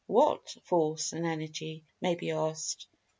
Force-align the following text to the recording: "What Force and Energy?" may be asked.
"What 0.07 0.57
Force 0.63 1.13
and 1.13 1.27
Energy?" 1.27 1.83
may 2.01 2.15
be 2.15 2.31
asked. 2.31 2.87